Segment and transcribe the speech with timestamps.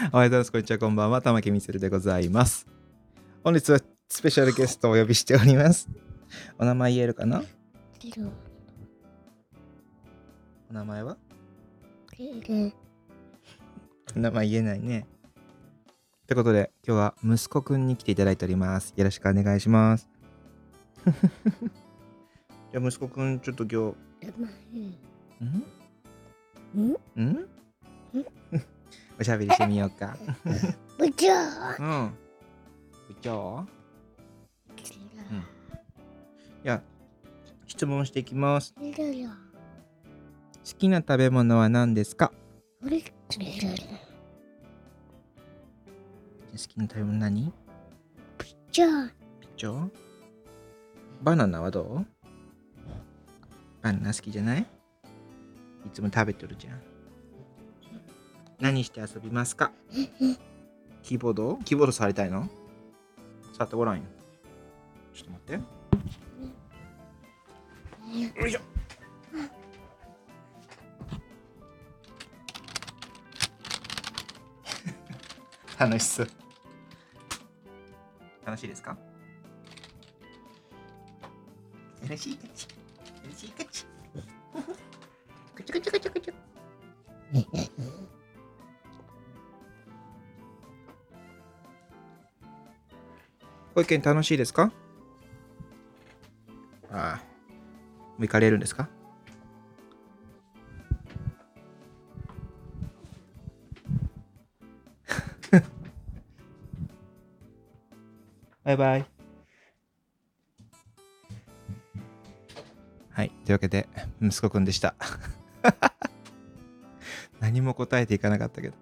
[0.00, 0.52] おはようございます。
[0.52, 0.78] こんにちは。
[0.78, 1.20] こんばんは。
[1.20, 2.66] 玉木みつるでございます。
[3.44, 5.90] 本日はスペシャルゲストをお呼びしております。
[6.58, 7.42] お名前言えるかな？
[8.02, 8.30] リル
[10.70, 11.18] お名前は？
[12.16, 12.72] リル
[14.16, 15.06] お名前言えないね。
[16.22, 18.94] ってことで、今日は息子くんに来ていただいております。
[18.96, 20.08] よろしくお願いします。
[21.04, 24.26] じゃあ息子くん、ちょっと今日、
[25.44, 25.58] ン
[26.74, 26.96] ん？
[27.20, 27.22] ん？
[27.22, 27.48] ん？
[29.20, 30.16] おしゃべりしてみようか。
[30.96, 31.26] 部長
[31.78, 32.14] うん。
[33.08, 33.66] 部長
[35.30, 35.38] うん。
[35.38, 35.44] い
[36.64, 36.82] や、
[37.66, 38.72] 質問していきます。
[38.74, 38.80] 好
[40.78, 42.32] きな食べ物は何ですか？
[42.82, 42.88] 好
[46.56, 47.52] きな食べ物何？
[48.38, 49.08] 部長
[49.40, 49.90] ピチョ
[51.22, 52.06] バナナはどう？
[53.82, 54.62] バナナ好きじゃない？
[55.86, 56.80] いつも食べてるじゃん。
[58.60, 59.72] 何して遊びますか？
[61.02, 61.56] キーボード？
[61.64, 62.48] キーボード触りたいの？
[63.54, 64.02] 触ってごらんよ。
[65.14, 65.52] ちょっと待って。
[68.40, 68.60] よいしょ。
[75.78, 76.28] 楽しそう。
[78.44, 78.96] 楽しいですか？
[82.02, 82.68] 楽しいかち。
[83.22, 83.86] 楽しいかち。
[85.54, 86.34] くちゅくちゅくちゅくちゅ。
[93.74, 94.72] 保育園楽しいですか？
[96.92, 97.22] ああ。
[98.18, 98.88] 行かれるんですか？
[108.64, 109.06] バイバイ。
[113.10, 113.30] はい。
[113.44, 113.88] というわけで、
[114.22, 114.94] 息子くんでした。
[117.40, 118.74] 何も答えていかなかったけど。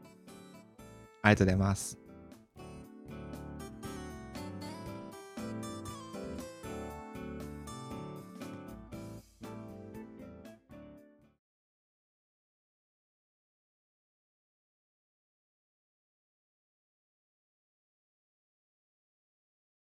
[1.23, 1.98] ありがとうございます。